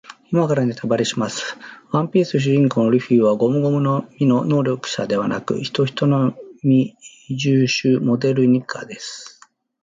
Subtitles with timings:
[0.31, 1.55] 今からネタバレします。
[1.91, 6.97] ワンピース主人公のルフィはゴムゴムの実の能力者ではなく、ヒトヒトの実幻
[7.69, 9.39] 獣種モデルニカです。